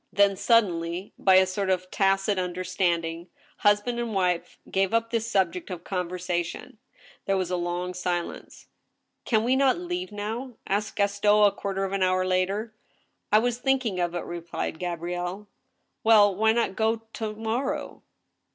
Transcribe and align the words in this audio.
Then 0.11 0.35
suddenly, 0.35 1.13
by 1.19 1.35
a 1.35 1.45
sort 1.45 1.69
of 1.69 1.91
tacit 1.91 2.39
understanding, 2.39 3.29
husband 3.57 3.99
and 3.99 4.15
wife 4.15 4.57
gave 4.71 4.95
up 4.95 5.11
this 5.11 5.29
subject 5.31 5.69
of 5.69 5.83
conversation. 5.83 6.79
There 7.25 7.37
was 7.37 7.51
a 7.51 7.55
long 7.55 7.93
silence." 7.93 8.65
Can 9.25 9.45
not 9.59 9.77
we 9.77 9.83
leave 9.83 10.11
now?" 10.11 10.55
asked 10.67 10.95
Gaston, 10.95 11.43
a 11.45 11.51
quarter 11.51 11.83
of 11.83 11.91
an 11.91 12.01
hour 12.01 12.25
later." 12.25 12.73
I 13.31 13.37
was* 13.37 13.59
thinking 13.59 13.99
of 13.99 14.15
it," 14.15 14.23
replied 14.25 14.79
Gabrielle." 14.79 15.47
Well, 16.03 16.33
why 16.33 16.53
not 16.53 16.75
go 16.75 17.03
to 17.13 17.35
morrow? 17.35 18.01